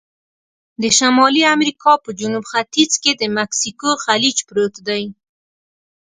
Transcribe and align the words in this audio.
د 0.81 0.83
شمالي 0.97 1.43
امریکا 1.55 1.91
په 2.03 2.09
جنوب 2.19 2.43
ختیځ 2.51 2.91
کې 3.03 3.11
د 3.15 3.23
مکسیکو 3.37 3.89
خلیج 4.03 4.37
پروت 4.47 4.75
دی. 4.87 5.03